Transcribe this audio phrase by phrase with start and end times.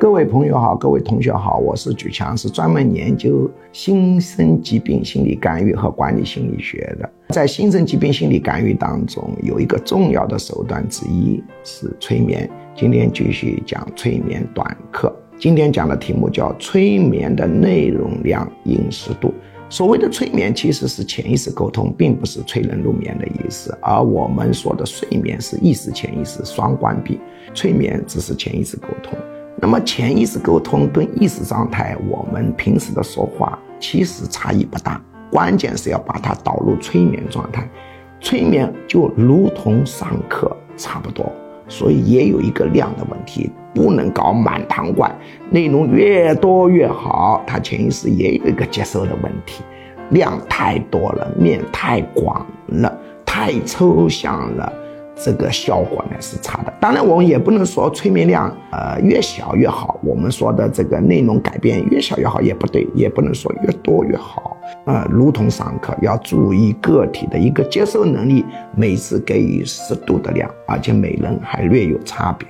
[0.00, 7.06] 各位朋友好，各位同学好，我是举强，是专门研究新生疾病心理干预和管理心理学的。
[7.28, 12.50] 在新生疾病心理干预当中，有一个重要的手段之一是催眠。
[12.74, 15.14] 今天继续讲催眠短课。
[15.38, 19.34] 今天讲的题目叫催眠的内容量应适度。
[19.68, 23.76] 所谓的催眠其实是潜意识沟通，并不是催人入眠的意思。
[23.82, 27.20] 而我们说的睡眠是意识潜意识双关闭，
[27.52, 29.12] 催眠只是潜意识沟通。
[29.60, 37.68] 那么潜意识沟通跟意识状态，我们平时的说话其实差异不大，关键是要把它导入催眠状态。
[38.20, 41.30] 催眠就如同上课差不多，
[41.68, 45.14] 所以也有一个量的问题，不能搞满堂灌，
[45.50, 47.42] 内容越多越好。
[47.46, 49.62] 他潜意识也有一个接受的问题，
[50.10, 54.72] 量太多了，面太广了，太抽象了。
[55.22, 72.48] 这个效果呢是差的，当然我们也不能说催眠量呃越小越好，我们说的这个内容改变越小越好也不对，也不能说越多越好，呃，如同上课要注意个体的一个接受能力，每次给予适度的量，而且每人还略有差别。